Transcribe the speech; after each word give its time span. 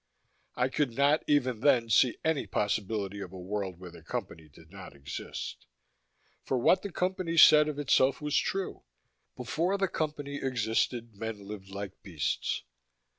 I 0.55 0.67
could 0.67 0.97
not, 0.97 1.21
even 1.27 1.59
then, 1.59 1.87
see 1.91 2.17
any 2.25 2.47
possibility 2.47 3.21
of 3.21 3.31
a 3.31 3.37
world 3.39 3.77
where 3.77 3.91
the 3.91 4.01
Company 4.01 4.49
did 4.49 4.71
not 4.71 4.95
exist. 4.95 5.67
For 6.43 6.57
what 6.57 6.81
the 6.81 6.91
Company 6.91 7.37
said 7.37 7.67
of 7.67 7.77
itself 7.77 8.19
was 8.19 8.35
true: 8.35 8.81
Before 9.35 9.77
the 9.77 9.87
Company 9.87 10.37
existed, 10.37 11.13
men 11.13 11.47
lived 11.47 11.69
like 11.69 12.01
beasts. 12.01 12.63